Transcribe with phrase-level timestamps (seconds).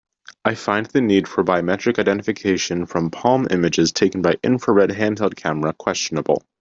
[0.43, 5.73] I find the need for biometric identification from palm images taken by infrared handheld camera
[5.73, 6.41] questionable.